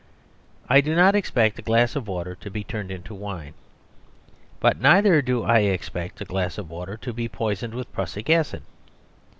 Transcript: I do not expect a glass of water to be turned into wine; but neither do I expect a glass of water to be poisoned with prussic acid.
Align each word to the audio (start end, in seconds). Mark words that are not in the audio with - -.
I 0.67 0.81
do 0.81 0.95
not 0.95 1.13
expect 1.13 1.59
a 1.59 1.61
glass 1.61 1.95
of 1.95 2.07
water 2.07 2.33
to 2.33 2.49
be 2.49 2.63
turned 2.63 2.89
into 2.89 3.13
wine; 3.13 3.53
but 4.59 4.81
neither 4.81 5.21
do 5.21 5.43
I 5.43 5.59
expect 5.59 6.19
a 6.21 6.25
glass 6.25 6.57
of 6.57 6.71
water 6.71 6.97
to 6.97 7.13
be 7.13 7.29
poisoned 7.29 7.75
with 7.75 7.93
prussic 7.93 8.27
acid. 8.27 8.63